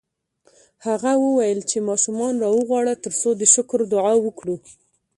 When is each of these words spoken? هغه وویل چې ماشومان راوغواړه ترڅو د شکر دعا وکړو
هغه 0.85 1.11
وویل 1.25 1.59
چې 1.69 1.85
ماشومان 1.89 2.33
راوغواړه 2.43 2.93
ترڅو 3.03 3.29
د 3.35 3.41
شکر 3.53 3.79
دعا 3.93 4.13
وکړو 4.25 4.55